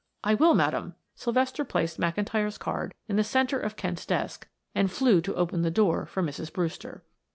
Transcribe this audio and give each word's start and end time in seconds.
"I 0.23 0.33
will, 0.33 0.55
madam." 0.55 0.95
Sylvester 1.13 1.63
placed 1.63 1.99
McIntyre's 1.99 2.57
card 2.57 2.95
in 3.07 3.17
the 3.17 3.23
center 3.23 3.59
of 3.59 3.75
Kent's 3.75 4.03
desk 4.03 4.47
and 4.73 4.89
flew 4.89 5.21
to 5.21 5.35
open 5.35 5.61
the 5.61 5.69
door 5.69 6.07
for 6.07 6.23
Mrs. 6.23 6.51
Brewster. 6.51 7.03